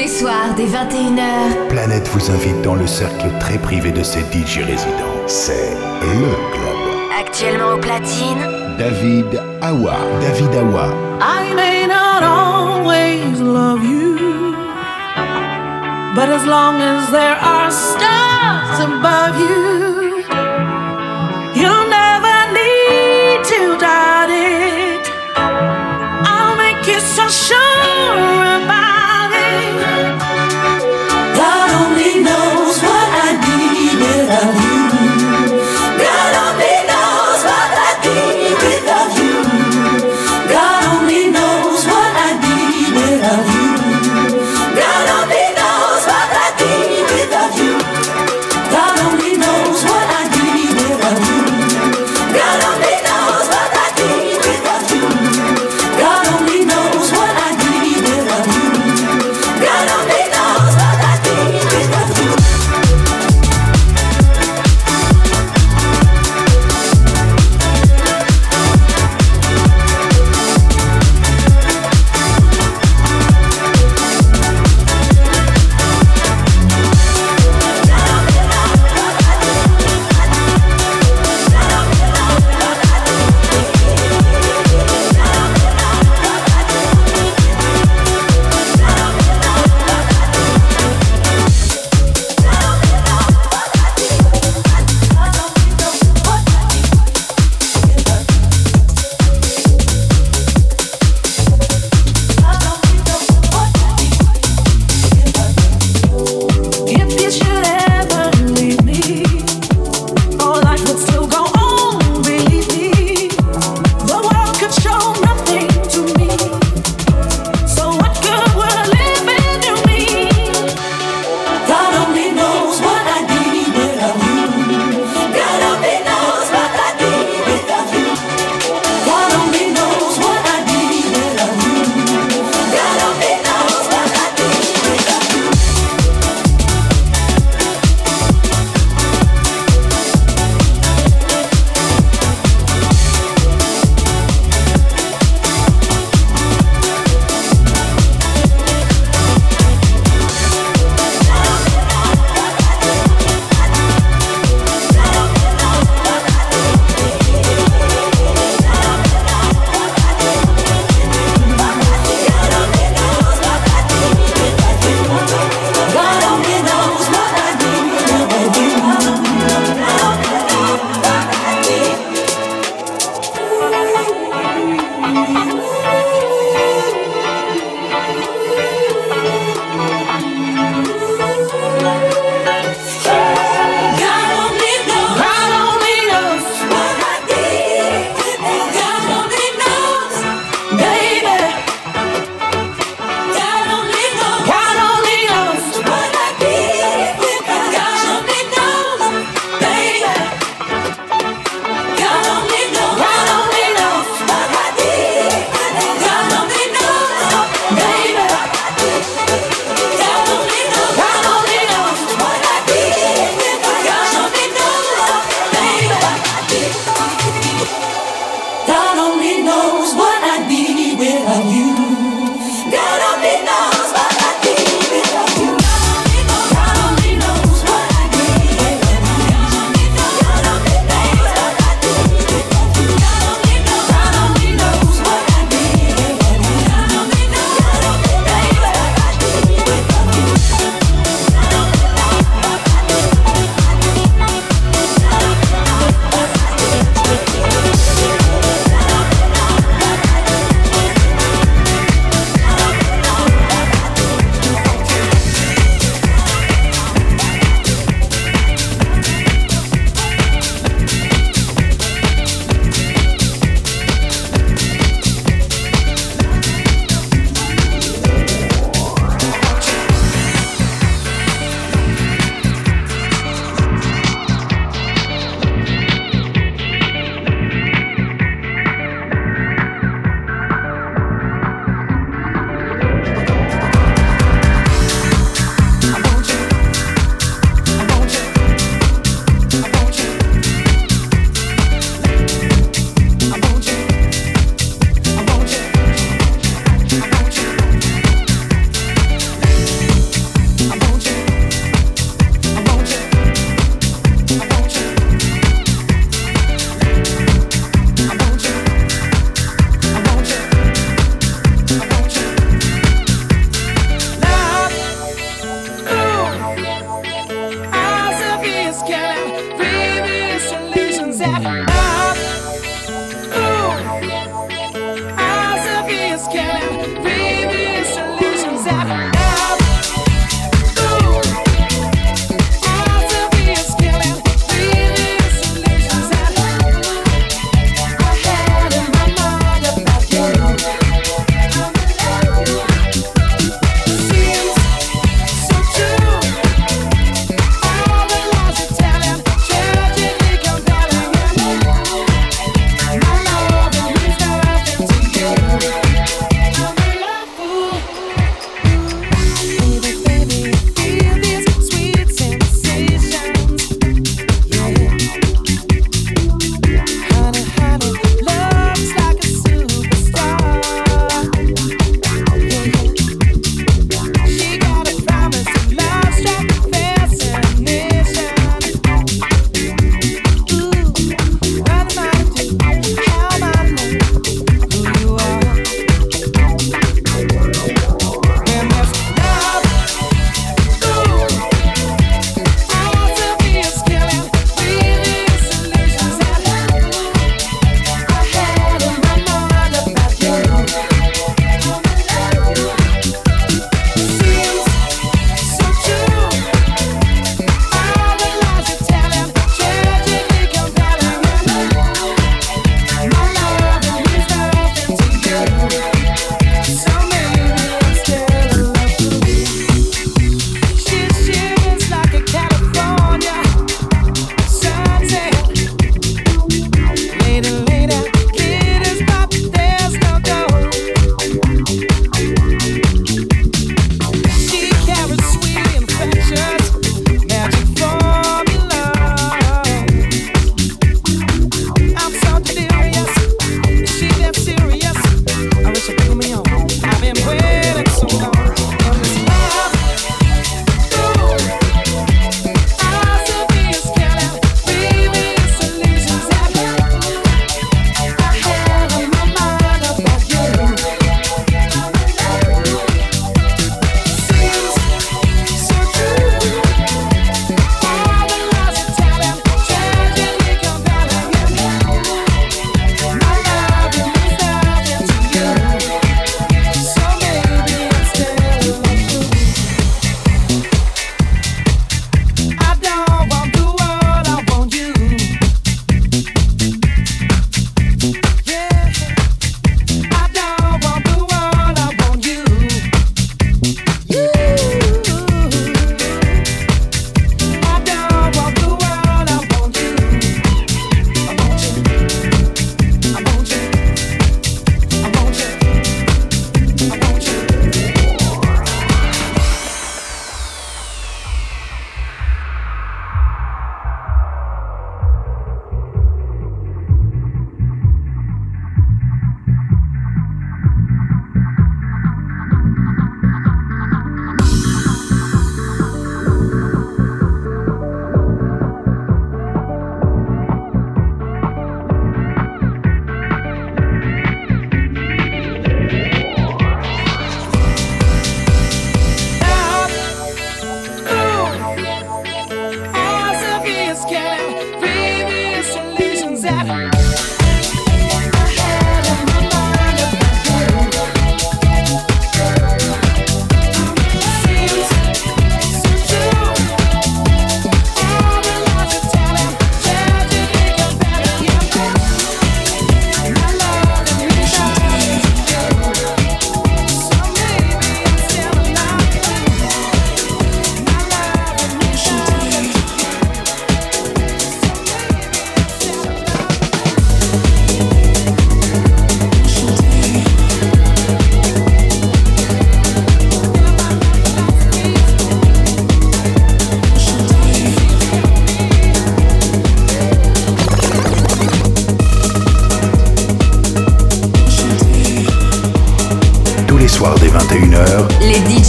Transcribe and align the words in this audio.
les 0.00 0.08
soirs 0.08 0.54
dès 0.56 0.64
21h. 0.64 1.68
Planète 1.68 2.08
vous 2.08 2.30
invite 2.30 2.62
dans 2.62 2.74
le 2.74 2.86
cercle 2.86 3.28
très 3.38 3.58
privé 3.58 3.92
de 3.92 4.02
ses 4.02 4.20
DJ 4.20 4.64
résidents. 4.64 5.16
C'est 5.26 5.76
le 6.00 6.32
club. 6.54 6.78
Actuellement 7.18 7.74
au 7.74 7.78
platine. 7.78 8.42
David 8.78 9.42
Awa. 9.60 9.98
David 10.22 10.54
Awa. 10.54 10.86
I 11.20 11.54
may 11.54 11.86
not 11.86 12.22
always 12.22 13.40
love 13.40 13.84
you. 13.84 14.54
But 16.14 16.28
as 16.30 16.46
long 16.46 16.80
as 16.80 17.10
there 17.10 17.36
are 17.36 17.70
stars 17.70 18.80
above 18.80 19.38
you, 19.38 20.24
you'll 21.54 21.88
never 22.02 22.36
need 22.58 23.44
to 23.52 23.76
doubt 23.78 24.30
it. 24.30 25.04
I'll 26.24 26.56
make 26.56 26.86
you 26.86 27.00
so 27.00 27.28
sure 27.28 28.39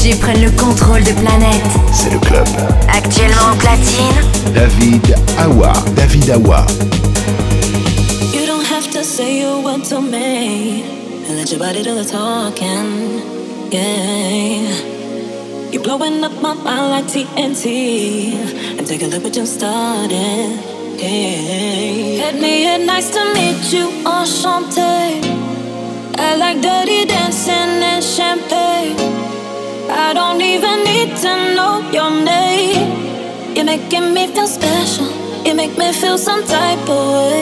DJ 0.01 0.17
prennent 0.19 0.41
le 0.41 0.49
contrôle 0.51 1.03
de 1.03 1.11
planète. 1.11 1.61
C'est 1.93 2.11
le 2.11 2.17
club. 2.17 2.47
Actuellement 2.91 3.51
en 3.53 3.55
platine. 3.55 4.15
David 4.51 5.15
Awa. 5.37 5.73
David 5.95 6.31
Awa. 6.31 6.65
You 8.33 8.47
don't 8.47 8.65
have 8.65 8.89
to 8.93 9.03
say 9.03 9.41
you 9.41 9.61
want 9.63 9.87
to 9.89 10.01
me. 10.01 10.83
And 11.27 11.37
let 11.37 11.51
your 11.51 11.59
body 11.59 11.83
do 11.83 11.93
the 11.93 12.03
talking. 12.03 13.21
Yeah. 13.71 14.73
You're 15.71 15.83
blowing 15.83 16.23
up 16.23 16.33
my 16.41 16.55
mind 16.55 16.89
like 16.89 17.05
TNT. 17.05 18.33
And 18.79 18.87
take 18.87 19.03
a 19.03 19.05
look 19.05 19.23
what 19.23 19.35
you 19.35 19.45
started. 19.45 20.57
Hey. 20.97 22.17
Hit 22.17 22.41
me, 22.41 22.65
and 22.65 22.87
nice 22.87 23.11
to 23.11 23.23
meet 23.35 23.71
you, 23.71 23.87
enchanté. 24.03 25.21
I 26.17 26.35
like 26.37 26.59
dirty 26.59 27.05
dancing 27.05 27.83
and 27.83 28.03
champagne. 28.03 29.30
I 30.03 30.13
don't 30.13 30.41
even 30.41 30.83
need 30.83 31.15
to 31.17 31.55
know 31.55 31.87
your 31.91 32.09
name. 32.09 33.55
You're 33.55 33.65
making 33.65 34.15
me 34.15 34.25
feel 34.27 34.47
special. 34.47 35.05
You 35.45 35.53
make 35.53 35.77
me 35.77 35.93
feel 35.93 36.17
some 36.17 36.43
type 36.43 36.89
of 36.89 37.07
way. 37.07 37.41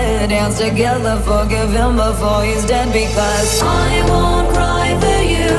dance 0.27 0.59
together. 0.59 1.19
Forgive 1.21 1.71
him 1.71 1.95
before 1.95 2.43
he's 2.43 2.65
dead 2.65 2.91
because 2.93 3.61
I 3.61 4.03
won't 4.09 4.49
cry 4.53 4.87
for 5.03 5.21
you. 5.35 5.55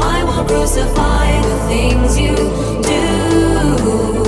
I 0.00 0.24
won't 0.24 0.48
crucify 0.48 1.40
the 1.40 1.56
things 1.68 2.18
you 2.18 2.36
do. 2.82 4.19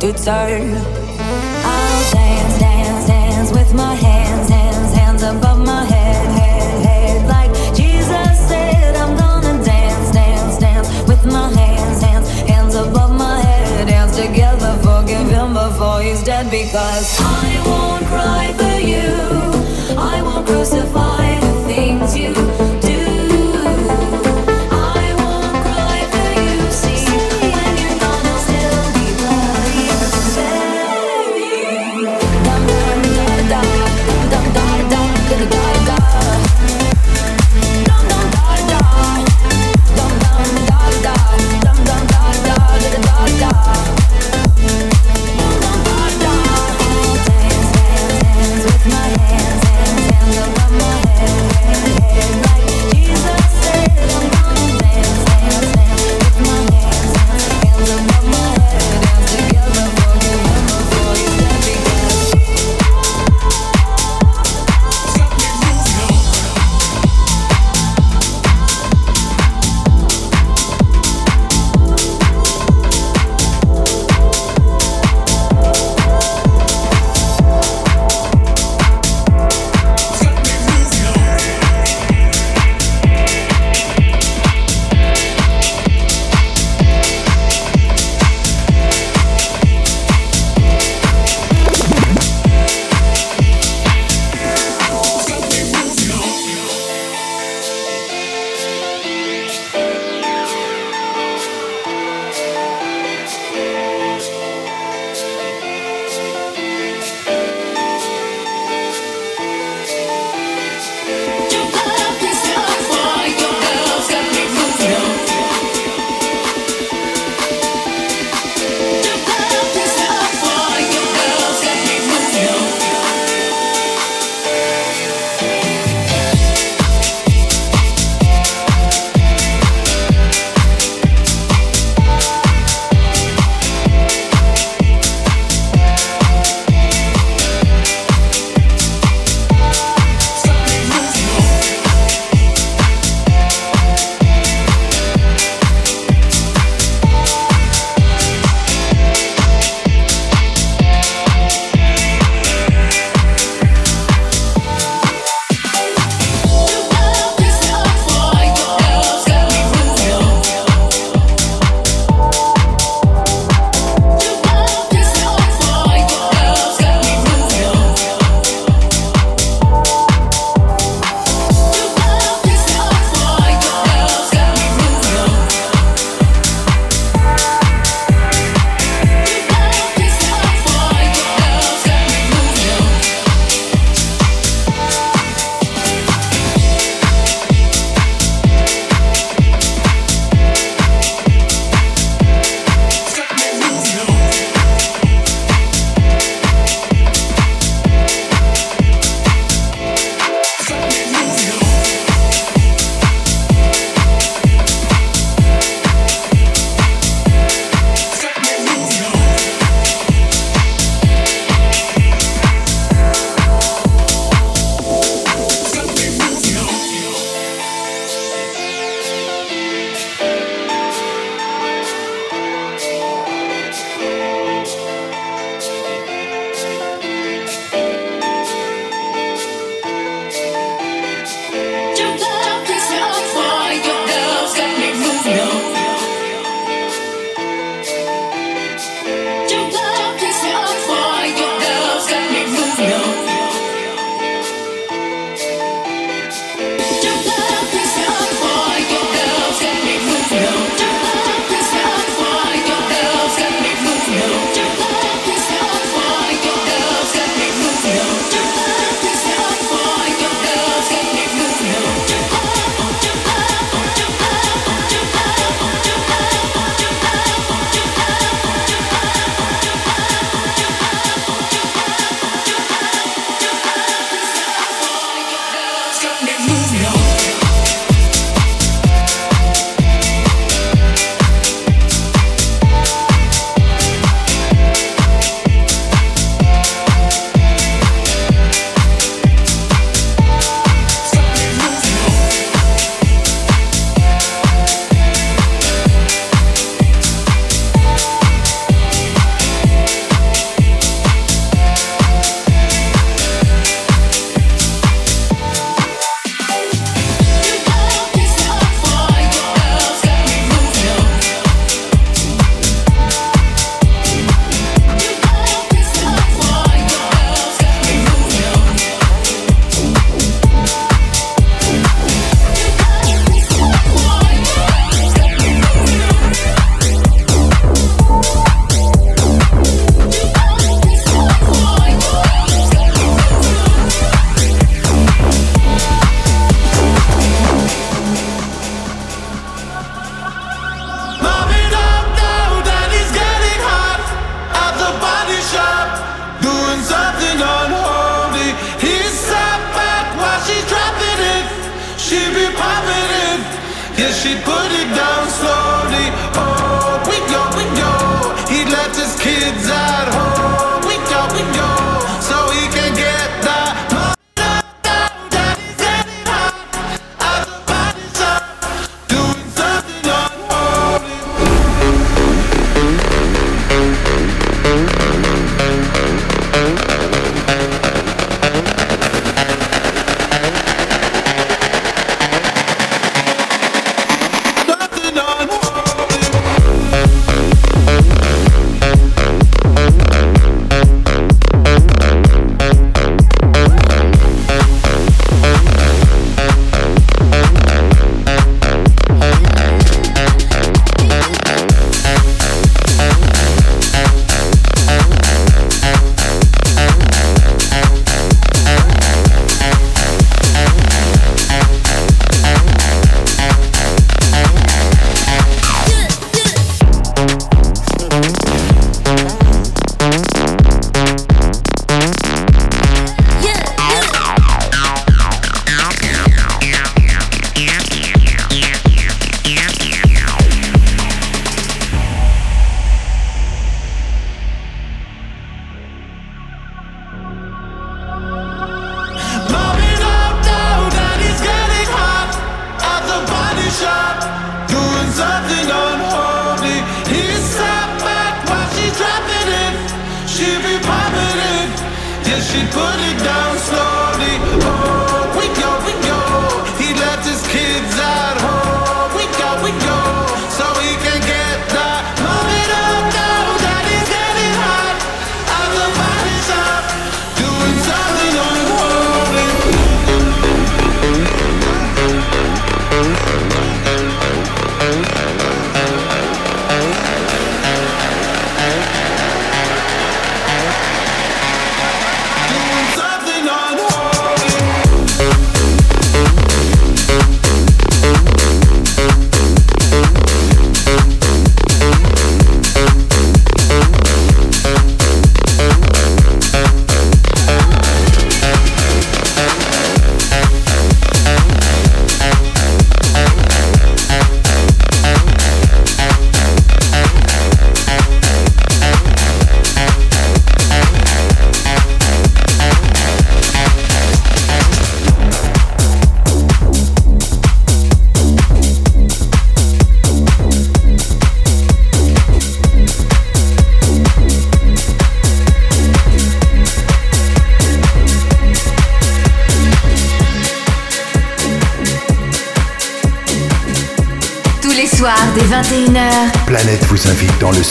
to 0.00 0.12
turn. 0.12 0.74
I'll 1.64 2.12
dance, 2.12 2.58
dance, 2.58 3.06
dance 3.06 3.52
with 3.52 3.72
my 3.74 3.94
hands, 3.94 4.48
hands, 4.48 4.92
hands 4.92 5.22
above 5.22 5.58
my 5.58 5.84
head, 5.84 6.26
head, 6.38 6.86
head. 6.86 7.28
Like 7.28 7.50
Jesus 7.74 8.38
said, 8.48 8.96
I'm 8.96 9.16
gonna 9.16 9.62
dance, 9.64 10.12
dance, 10.12 10.58
dance 10.58 10.88
with 11.08 11.24
my 11.26 11.48
hands, 11.52 12.02
hands, 12.02 12.28
hands 12.50 12.74
above 12.74 13.12
my 13.16 13.40
head. 13.40 13.88
Dance 13.88 14.16
together, 14.16 14.76
forgive 14.82 15.28
him 15.28 15.54
before 15.54 16.00
he's 16.02 16.22
dead 16.22 16.50
because 16.50 17.16
I 17.20 17.53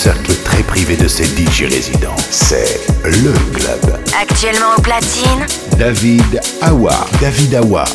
cercle 0.03 0.33
très 0.43 0.63
privé 0.63 0.97
de 0.97 1.07
ses 1.07 1.23
DJ 1.23 1.71
résidents. 1.71 2.17
C'est 2.29 2.81
le 3.05 3.31
club. 3.53 3.97
Actuellement 4.21 4.75
au 4.77 4.81
platine, 4.81 5.45
David 5.77 6.41
Awa. 6.61 7.07
David 7.21 7.55
Awa. 7.55 7.85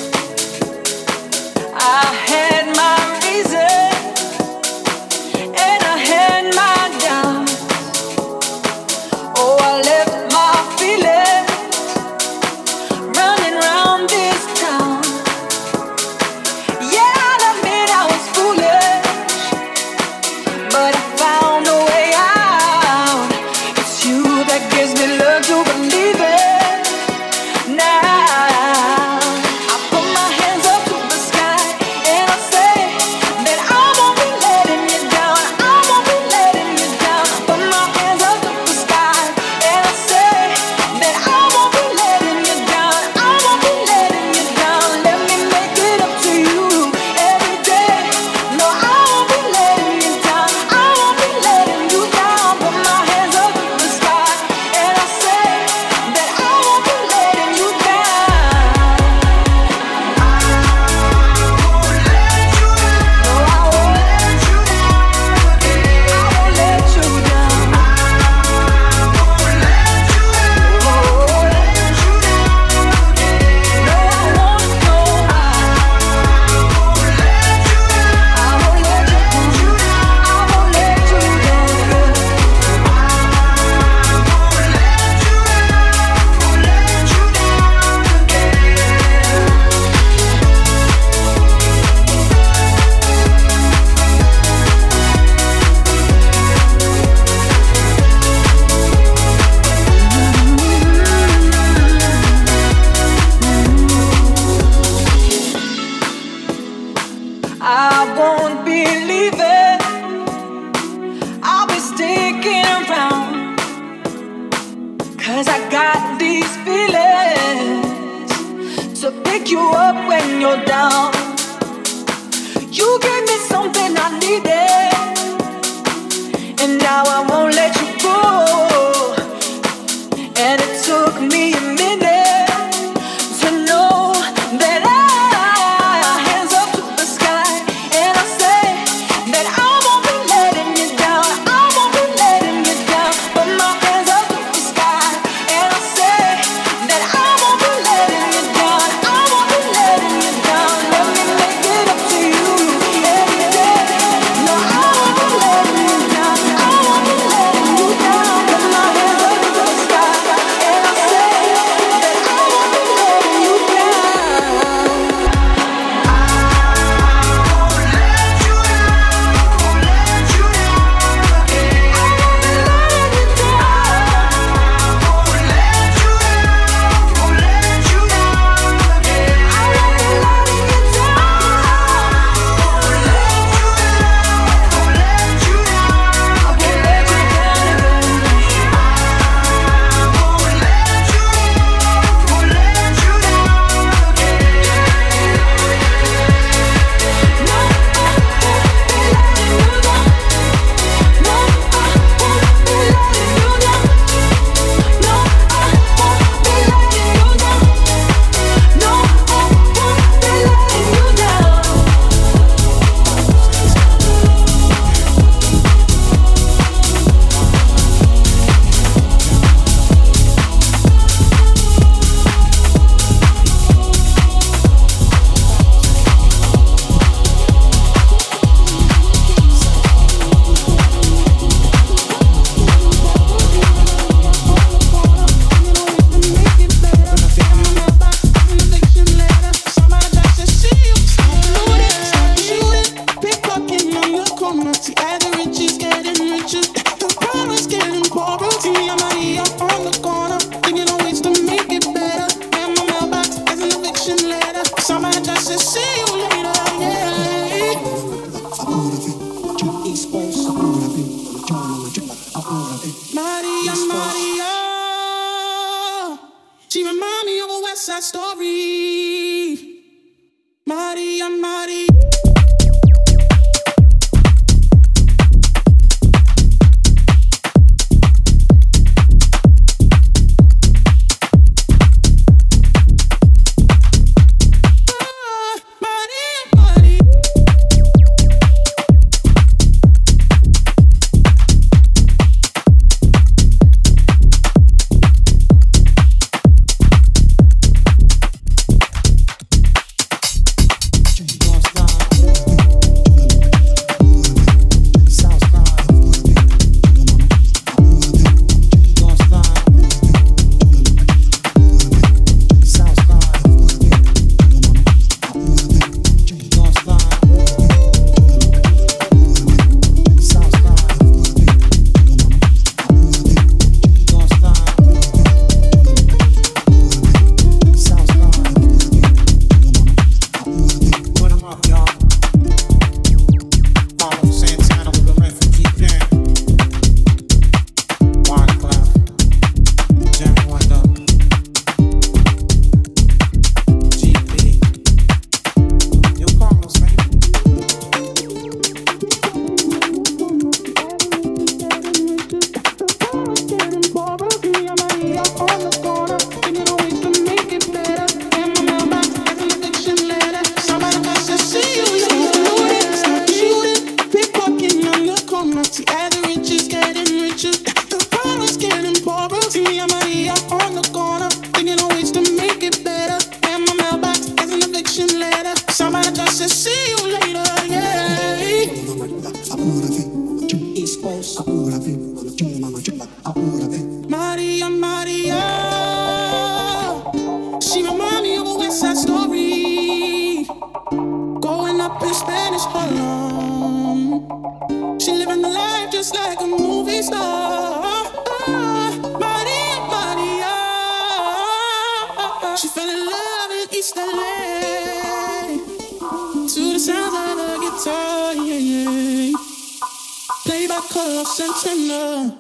call 410.82 411.24
sentinel. 411.24 412.36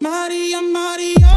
Maria, 0.00 0.62
Maria. 0.62 1.27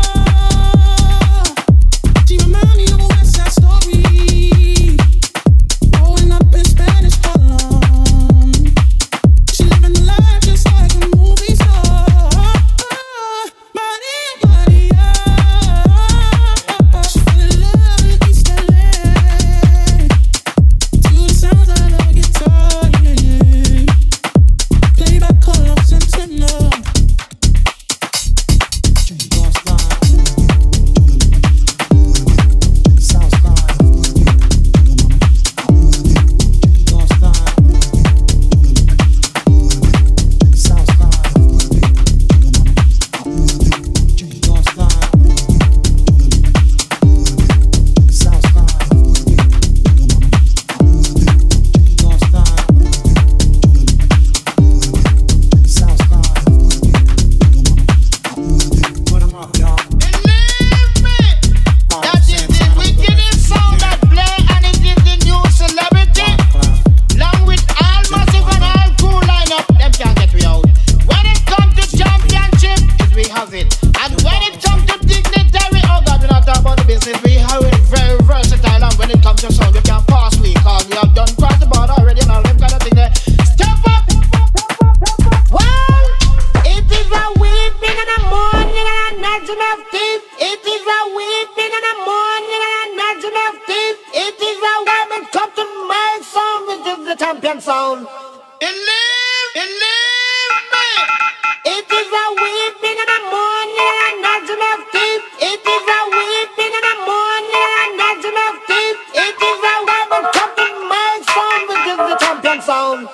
sound. 112.72 113.10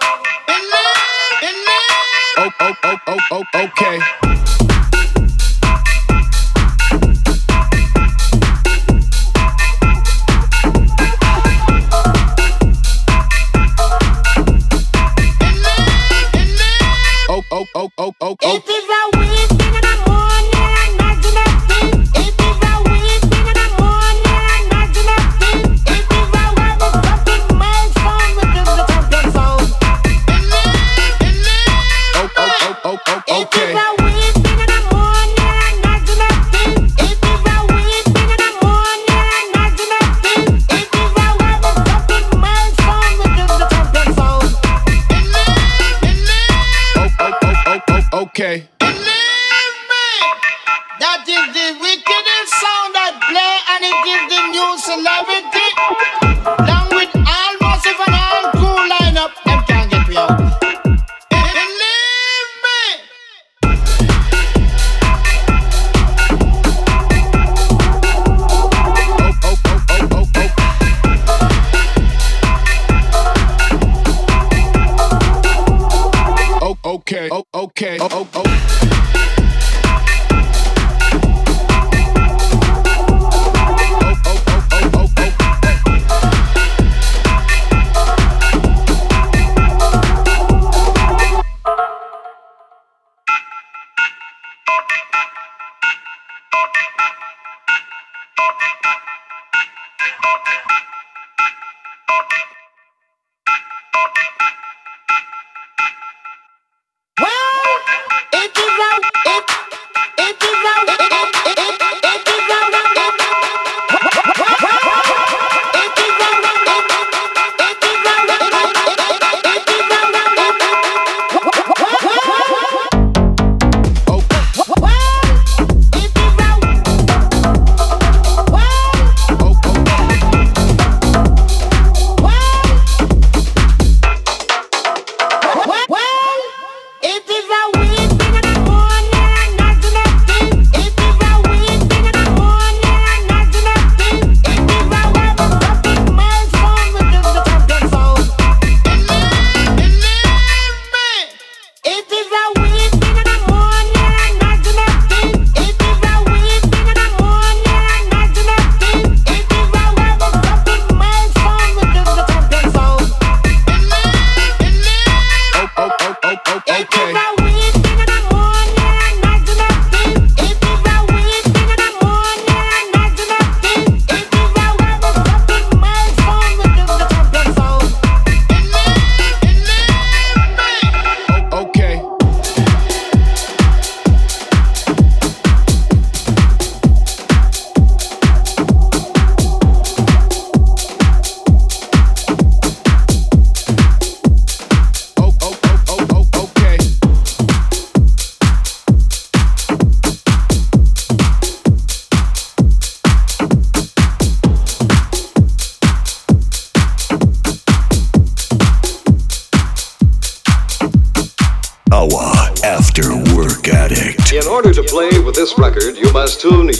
Oh, 2.39 2.51
oh, 3.08 3.20
oh, 3.32 3.43
okay. 3.55 4.66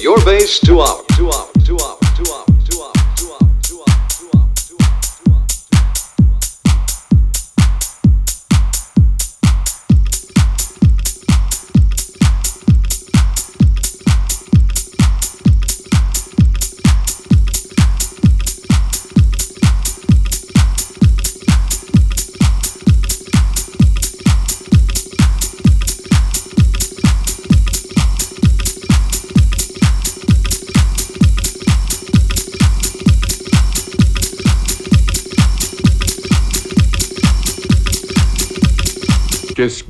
Qu'est-ce 0.07 0.56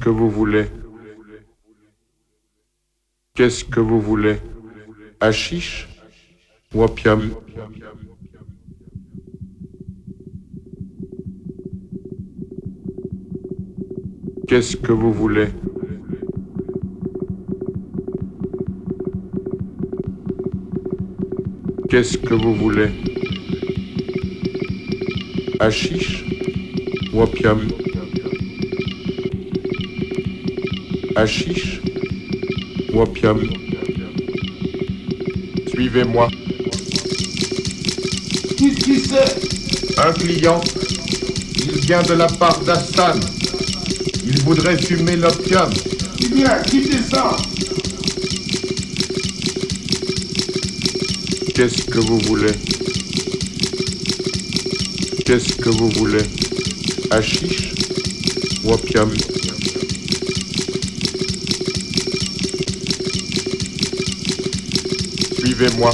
que 0.08 0.12
vous 0.12 0.30
voulez. 0.30 0.68
Qu'est-ce 3.36 3.66
que 3.66 3.82
vous 3.82 4.00
voulez? 4.00 4.38
Achiche 5.20 5.90
ou 6.74 6.84
opium? 6.84 7.36
Qu'est-ce 14.48 14.78
que 14.78 14.94
vous 14.94 15.12
voulez? 15.12 15.50
Qu'est-ce 21.90 22.18
que 22.18 22.34
vous 22.34 22.56
voulez? 22.56 22.92
Achiche 25.60 26.24
ou 27.12 27.24
opium? 27.24 27.68
Hachiche 31.18 31.82
ou 32.94 33.02
opium 33.02 33.42
Suivez-moi. 35.72 36.28
Qu'est-ce 38.56 38.76
qui 38.84 39.00
c'est? 39.00 40.00
Un 40.00 40.14
client. 40.14 40.62
Il 41.56 41.80
vient 41.88 42.04
de 42.04 42.14
la 42.14 42.28
part 42.28 42.60
d'Assane. 42.60 43.20
Il 44.28 44.40
voudrait 44.42 44.78
fumer 44.78 45.16
l'opium. 45.16 45.72
Eh 46.24 46.28
bien, 46.28 46.62
quittez 46.70 47.02
ça 47.12 47.36
Qu'est-ce 51.56 51.84
que 51.86 51.98
vous 51.98 52.20
voulez? 52.28 52.54
Qu'est-ce 55.26 55.56
que 55.56 55.70
vous 55.70 55.90
voulez? 55.98 56.24
Hachiche 57.10 57.74
ou 58.64 58.74
opium 58.74 59.12
suivez-moi. 65.58 65.92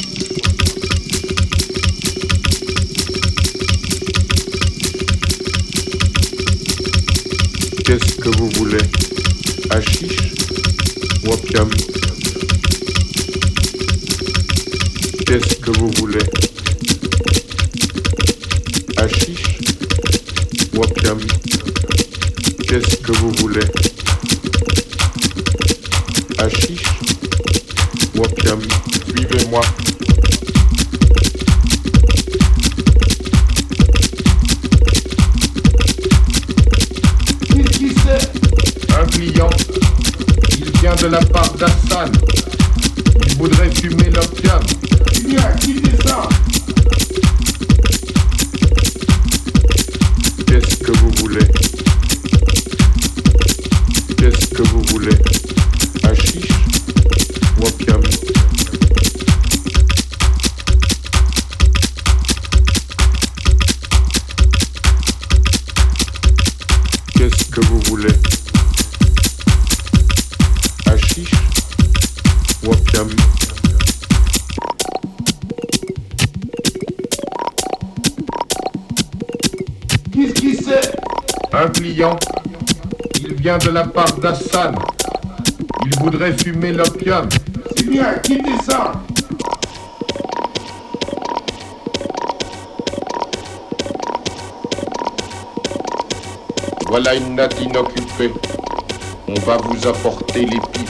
Qu'est-ce 7.86 8.16
que 8.16 8.30
vous 8.38 8.50
voulez? 8.58 8.78
Hachiche 9.70 10.18
ou 11.24 11.32
opium? 11.32 11.70
Qu'est-ce 15.26 15.56
que 15.56 15.72
vous 15.80 15.92
voulez? 15.98 16.26
Hachiche 18.98 19.60
ou 20.76 20.84
opium? 20.84 21.20
Qu'est-ce 22.68 22.98
que 22.98 23.12
vous 23.14 23.32
voulez? 23.38 23.68
Hachiche 26.38 27.03
toi 29.34 29.42
et 29.42 29.50
moi. 29.50 29.83
part 83.94 84.14
d'Assad. 84.18 84.76
Il 85.86 86.00
voudrait 86.00 86.34
fumer 86.34 86.72
l'opium. 86.72 87.30
C'est 87.76 87.90
bien, 87.90 88.16
quittez 88.24 88.58
ça. 88.66 88.94
Voilà 96.88 97.16
une 97.16 97.36
natte 97.36 97.60
inoccupée. 97.62 98.32
On 99.28 99.40
va 99.42 99.58
vous 99.58 99.88
apporter 99.88 100.46
les 100.46 100.60
pipes. 100.60 100.90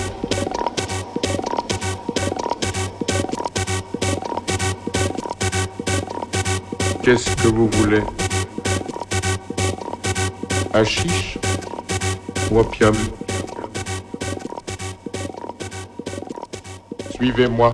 Qu'est-ce 7.03 7.35
que 7.35 7.47
vous 7.49 7.69
voulez? 7.69 8.01
Un 10.73 10.83
chiche? 10.85 11.32
Tropium. 12.53 12.93
Suivez-moi. 17.15 17.73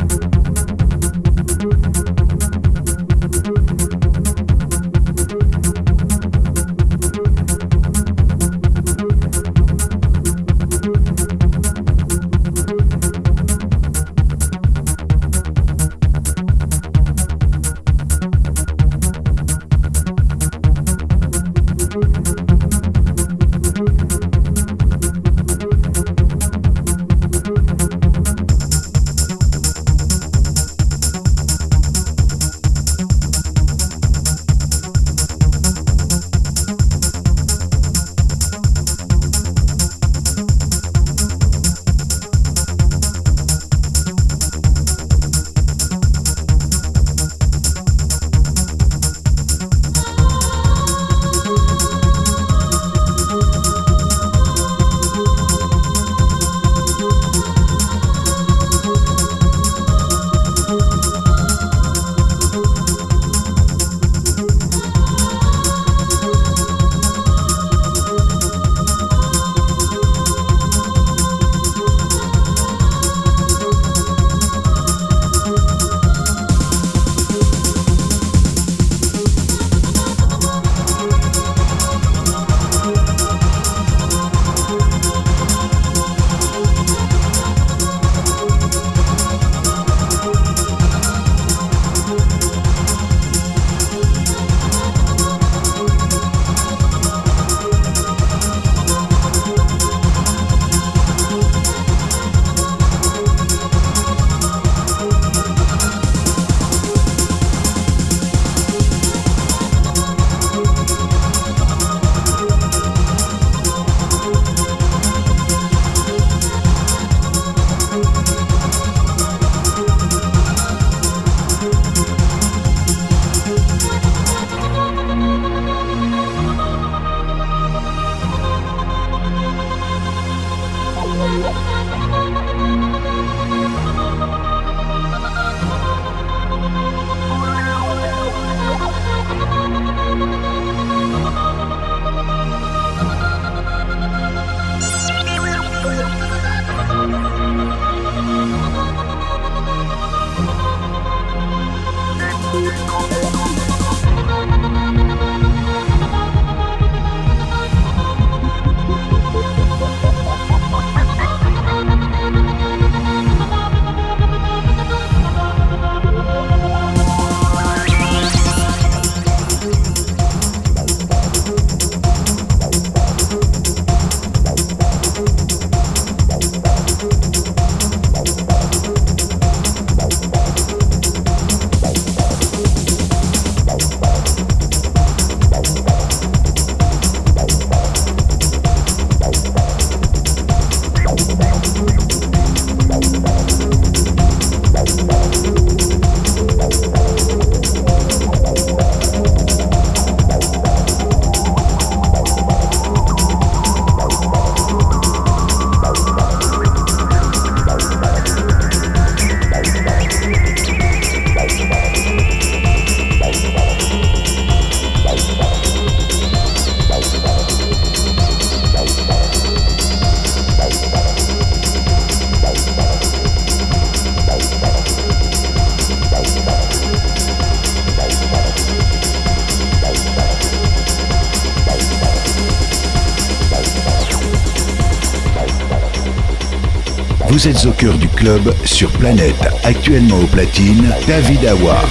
Vous 237.41 237.47
êtes 237.47 237.65
au 237.65 237.71
cœur 237.71 237.97
du 237.97 238.07
club 238.07 238.53
sur 238.65 238.91
Planète, 238.91 239.33
actuellement 239.63 240.19
au 240.19 240.27
platine, 240.27 240.93
David 241.07 241.43
Awa. 241.47 241.81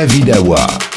David 0.00 0.30
Awa. 0.30 0.89